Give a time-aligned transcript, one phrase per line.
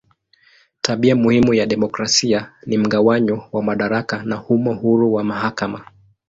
[0.81, 5.85] Tabia muhimu ya demokrasia ni mgawanyo wa madaraka na humo uhuru wa mahakama.